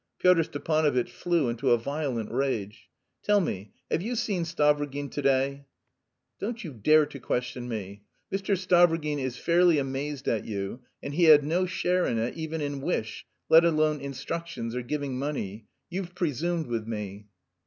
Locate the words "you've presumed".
15.91-16.65